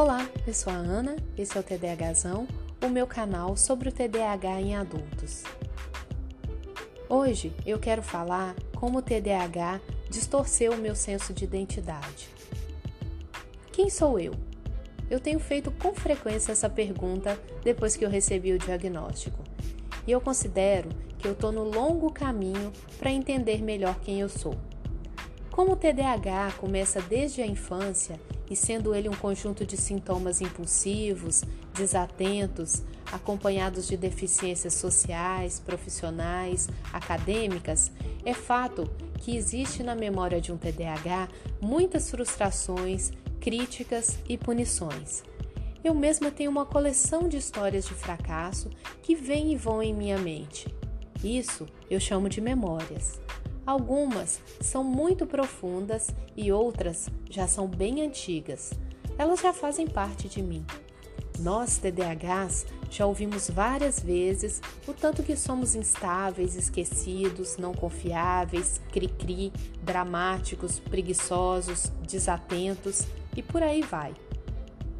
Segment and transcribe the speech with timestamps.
[0.00, 2.46] Olá, eu sou a Ana, esse é o TDAHzão,
[2.80, 5.42] o meu canal sobre o TDAH em adultos.
[7.08, 12.28] Hoje eu quero falar como o TDAH distorceu o meu senso de identidade.
[13.72, 14.34] Quem sou eu?
[15.10, 19.42] Eu tenho feito com frequência essa pergunta depois que eu recebi o diagnóstico.
[20.06, 24.54] E eu considero que eu estou no longo caminho para entender melhor quem eu sou.
[25.58, 31.42] Como o TDAH começa desde a infância e sendo ele um conjunto de sintomas impulsivos,
[31.74, 37.90] desatentos, acompanhados de deficiências sociais, profissionais, acadêmicas,
[38.24, 41.28] é fato que existe na memória de um TDAH
[41.60, 45.24] muitas frustrações, críticas e punições.
[45.82, 48.70] Eu mesma tenho uma coleção de histórias de fracasso
[49.02, 50.72] que vêm e vão em minha mente.
[51.24, 53.20] Isso eu chamo de memórias.
[53.68, 58.72] Algumas são muito profundas e outras já são bem antigas.
[59.18, 60.64] Elas já fazem parte de mim.
[61.38, 69.52] Nós, TDAHs, já ouvimos várias vezes o tanto que somos instáveis, esquecidos, não confiáveis, cri-cri,
[69.82, 74.14] dramáticos, preguiçosos, desatentos e por aí vai.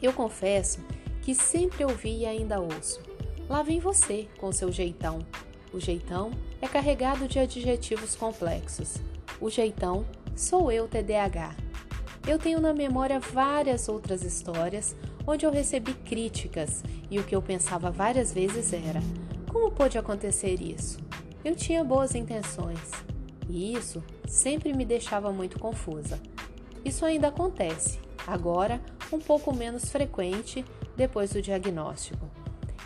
[0.00, 0.78] Eu confesso
[1.20, 3.02] que sempre ouvi e ainda ouço.
[3.48, 5.18] Lá vem você com seu jeitão.
[5.72, 6.30] O jeitão
[6.62, 8.94] é carregado de adjetivos complexos.
[9.40, 11.56] O jeitão sou eu TDAH.
[12.26, 14.94] Eu tenho na memória várias outras histórias
[15.26, 19.00] onde eu recebi críticas e o que eu pensava várias vezes era:
[19.50, 21.00] como pôde acontecer isso?
[21.44, 22.92] Eu tinha boas intenções.
[23.48, 26.20] E isso sempre me deixava muito confusa.
[26.84, 28.80] Isso ainda acontece, agora
[29.12, 30.64] um pouco menos frequente
[30.96, 32.41] depois do diagnóstico.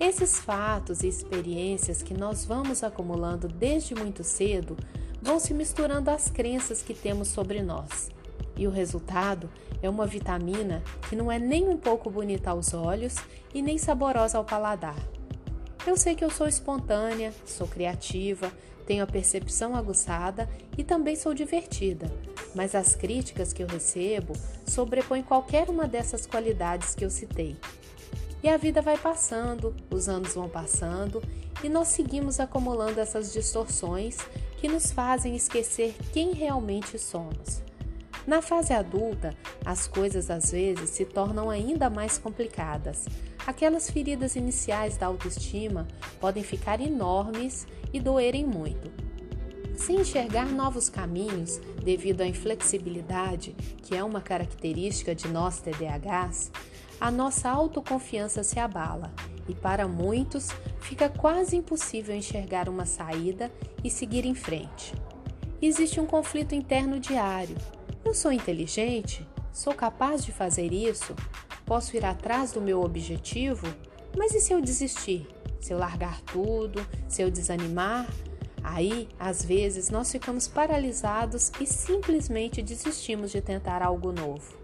[0.00, 4.76] Esses fatos e experiências que nós vamos acumulando desde muito cedo
[5.20, 8.08] vão se misturando às crenças que temos sobre nós.
[8.56, 9.50] E o resultado
[9.82, 13.16] é uma vitamina que não é nem um pouco bonita aos olhos
[13.52, 14.96] e nem saborosa ao paladar.
[15.84, 18.52] Eu sei que eu sou espontânea, sou criativa,
[18.86, 22.10] tenho a percepção aguçada e também sou divertida,
[22.54, 24.32] mas as críticas que eu recebo
[24.64, 27.56] sobrepõem qualquer uma dessas qualidades que eu citei.
[28.42, 31.22] E a vida vai passando, os anos vão passando
[31.62, 34.16] e nós seguimos acumulando essas distorções
[34.58, 37.62] que nos fazem esquecer quem realmente somos.
[38.26, 39.34] Na fase adulta,
[39.64, 43.06] as coisas às vezes se tornam ainda mais complicadas.
[43.46, 45.88] Aquelas feridas iniciais da autoestima
[46.20, 48.92] podem ficar enormes e doerem muito.
[49.74, 56.50] Se enxergar novos caminhos devido à inflexibilidade, que é uma característica de nós TDAHs,
[57.00, 59.12] a nossa autoconfiança se abala
[59.48, 60.48] e, para muitos,
[60.80, 63.50] fica quase impossível enxergar uma saída
[63.82, 64.92] e seguir em frente.
[65.60, 67.56] Existe um conflito interno diário.
[68.04, 69.26] Eu sou inteligente?
[69.52, 71.14] Sou capaz de fazer isso?
[71.64, 73.66] Posso ir atrás do meu objetivo?
[74.16, 75.26] Mas e se eu desistir?
[75.60, 76.84] Se eu largar tudo?
[77.08, 78.08] Se eu desanimar?
[78.62, 84.56] Aí, às vezes, nós ficamos paralisados e simplesmente desistimos de tentar algo novo.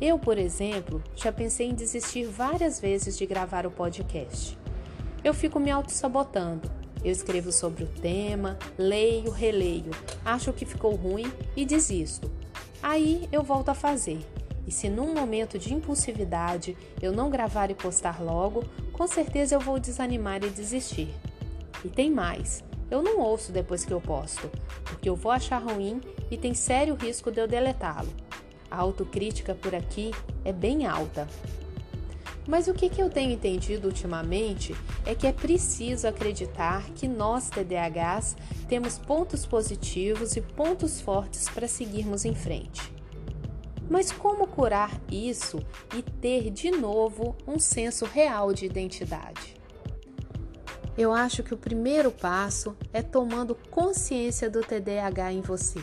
[0.00, 4.58] Eu, por exemplo, já pensei em desistir várias vezes de gravar o podcast.
[5.22, 6.70] Eu fico me auto-sabotando.
[7.04, 9.90] Eu escrevo sobre o tema, leio, releio,
[10.24, 12.30] acho que ficou ruim e desisto.
[12.82, 14.20] Aí eu volto a fazer.
[14.66, 19.60] E se num momento de impulsividade eu não gravar e postar logo, com certeza eu
[19.60, 21.14] vou desanimar e desistir.
[21.84, 22.64] E tem mais.
[22.90, 24.50] Eu não ouço depois que eu posto,
[24.84, 26.00] porque eu vou achar ruim
[26.30, 28.29] e tem sério risco de eu deletá-lo.
[28.70, 30.12] A autocrítica por aqui
[30.44, 31.26] é bem alta.
[32.46, 38.36] Mas o que, eu tenho entendido ultimamente é que é preciso acreditar que nós, TDAHs,
[38.68, 42.92] temos pontos positivos e pontos fortes para seguirmos em frente.
[43.88, 45.58] Mas como curar isso
[45.96, 49.56] e ter de novo um senso real de identidade?
[50.96, 55.80] Eu acho que o primeiro passo é tomando consciência do TDAH em você.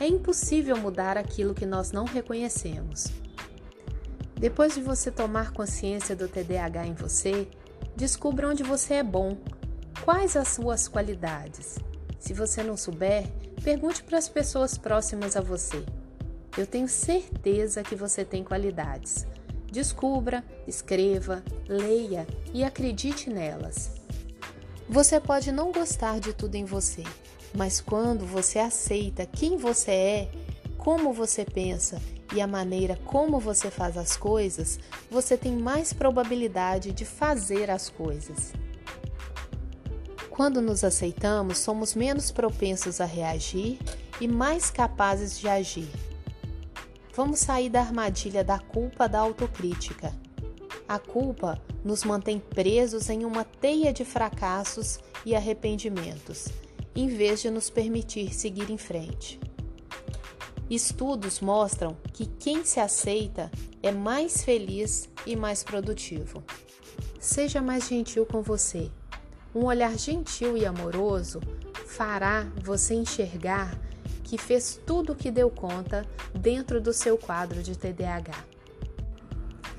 [0.00, 3.08] É impossível mudar aquilo que nós não reconhecemos.
[4.34, 7.46] Depois de você tomar consciência do TDAH em você,
[7.94, 9.36] descubra onde você é bom,
[10.02, 11.78] quais as suas qualidades.
[12.18, 13.30] Se você não souber,
[13.62, 15.84] pergunte para as pessoas próximas a você.
[16.56, 19.26] Eu tenho certeza que você tem qualidades.
[19.70, 23.99] Descubra, escreva, leia e acredite nelas.
[24.92, 27.04] Você pode não gostar de tudo em você,
[27.56, 30.30] mas quando você aceita quem você é,
[30.76, 32.02] como você pensa
[32.34, 37.88] e a maneira como você faz as coisas, você tem mais probabilidade de fazer as
[37.88, 38.52] coisas.
[40.28, 43.78] Quando nos aceitamos, somos menos propensos a reagir
[44.20, 45.88] e mais capazes de agir.
[47.14, 50.12] Vamos sair da armadilha da culpa da autocrítica.
[50.90, 56.48] A culpa nos mantém presos em uma teia de fracassos e arrependimentos,
[56.96, 59.38] em vez de nos permitir seguir em frente.
[60.68, 66.42] Estudos mostram que quem se aceita é mais feliz e mais produtivo.
[67.20, 68.90] Seja mais gentil com você.
[69.54, 71.40] Um olhar gentil e amoroso
[71.86, 73.78] fará você enxergar
[74.24, 76.04] que fez tudo o que deu conta
[76.34, 78.59] dentro do seu quadro de TDAH.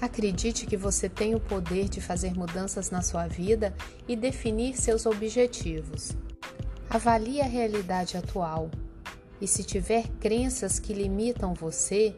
[0.01, 3.71] Acredite que você tem o poder de fazer mudanças na sua vida
[4.07, 6.17] e definir seus objetivos.
[6.89, 8.71] Avalie a realidade atual
[9.39, 12.15] e, se tiver crenças que limitam você,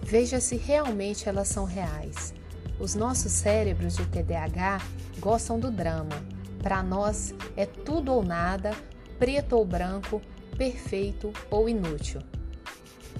[0.00, 2.32] veja se realmente elas são reais.
[2.78, 4.80] Os nossos cérebros de TDAH
[5.18, 6.24] gostam do drama.
[6.62, 8.70] Para nós é tudo ou nada,
[9.18, 10.22] preto ou branco,
[10.56, 12.20] perfeito ou inútil.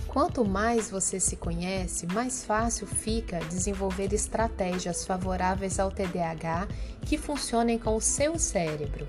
[0.06, 6.68] Quanto mais você se conhece, mais fácil fica desenvolver estratégias favoráveis ao TDAH
[7.02, 9.08] que funcionem com o seu cérebro.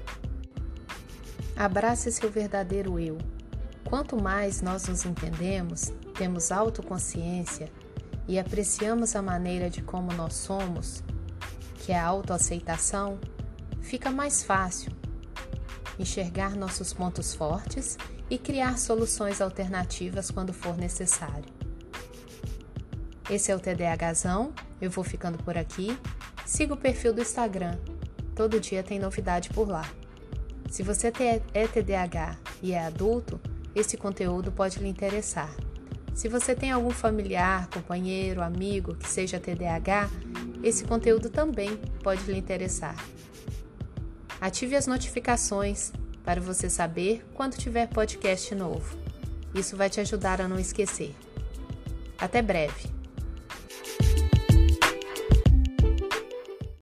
[1.56, 3.18] Abrace seu verdadeiro eu.
[3.84, 7.72] Quanto mais nós nos entendemos, temos autoconsciência
[8.28, 11.04] e apreciamos a maneira de como nós somos,
[11.76, 13.20] que é a autoaceitação,
[13.82, 14.92] fica mais fácil
[16.00, 17.98] enxergar nossos pontos fortes
[18.30, 21.54] e criar soluções alternativas quando for necessário.
[23.30, 25.98] Esse é o TDAHzão, eu vou ficando por aqui.
[26.46, 27.78] Siga o perfil do Instagram,
[28.36, 29.90] todo dia tem novidade por lá.
[30.70, 31.12] Se você
[31.54, 33.40] é TDAH e é adulto,
[33.74, 35.50] esse conteúdo pode lhe interessar.
[36.14, 40.10] Se você tem algum familiar, companheiro, amigo que seja TDAH,
[40.64, 42.96] esse conteúdo também pode lhe interessar.
[44.40, 45.92] Ative as notificações
[46.24, 48.98] para você saber quando tiver podcast novo.
[49.54, 51.16] Isso vai te ajudar a não esquecer.
[52.18, 52.95] Até breve!